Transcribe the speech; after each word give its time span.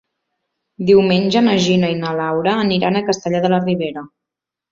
Diumenge 0.89 1.43
na 1.47 1.53
Gina 1.65 1.91
i 1.95 1.99
na 2.01 2.15
Laura 2.21 2.55
aniran 2.63 2.97
a 3.01 3.05
Castellar 3.11 3.45
de 3.47 3.55
la 3.55 3.63
Ribera. 3.69 4.07